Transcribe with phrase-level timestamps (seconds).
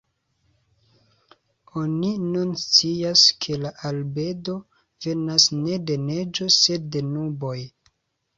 [1.81, 4.57] Oni nun scias ke la albedo
[5.07, 7.57] venas ne de neĝo sed de nuboj.